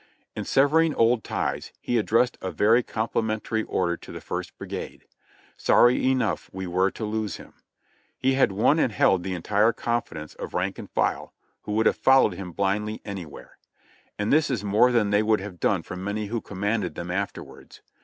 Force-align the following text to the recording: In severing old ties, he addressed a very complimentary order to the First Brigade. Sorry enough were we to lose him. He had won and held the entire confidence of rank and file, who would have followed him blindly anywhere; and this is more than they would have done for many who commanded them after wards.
In 0.35 0.45
severing 0.45 0.95
old 0.95 1.23
ties, 1.23 1.71
he 1.79 1.99
addressed 1.99 2.35
a 2.41 2.49
very 2.49 2.81
complimentary 2.81 3.61
order 3.61 3.95
to 3.97 4.11
the 4.11 4.19
First 4.19 4.57
Brigade. 4.57 5.05
Sorry 5.57 6.03
enough 6.09 6.49
were 6.51 6.67
we 6.85 6.91
to 6.93 7.05
lose 7.05 7.35
him. 7.37 7.53
He 8.17 8.33
had 8.33 8.51
won 8.51 8.79
and 8.79 8.91
held 8.91 9.21
the 9.21 9.35
entire 9.35 9.71
confidence 9.71 10.33
of 10.33 10.55
rank 10.55 10.79
and 10.79 10.89
file, 10.89 11.33
who 11.65 11.73
would 11.73 11.85
have 11.85 11.97
followed 11.97 12.33
him 12.33 12.51
blindly 12.51 12.99
anywhere; 13.05 13.59
and 14.17 14.33
this 14.33 14.49
is 14.49 14.63
more 14.63 14.91
than 14.91 15.11
they 15.11 15.21
would 15.21 15.39
have 15.39 15.59
done 15.59 15.83
for 15.83 15.95
many 15.95 16.25
who 16.25 16.41
commanded 16.41 16.95
them 16.95 17.11
after 17.11 17.43
wards. 17.43 17.81